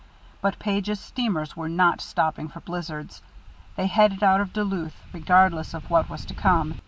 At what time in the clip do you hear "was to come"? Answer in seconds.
6.09-6.73